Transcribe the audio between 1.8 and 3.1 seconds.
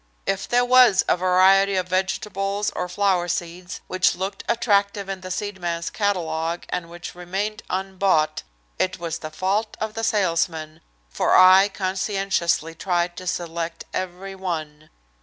vegetables or